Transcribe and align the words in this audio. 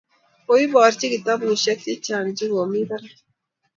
koiborchi 0.45 1.05
kitabushek 1.13 1.79
chechang 1.85 2.29
che 2.37 2.45
komii 2.53 2.87
barak 2.89 3.13